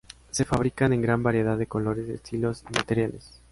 [0.31, 3.39] Se fabrican en gran variedad de colores, estilos y materiales.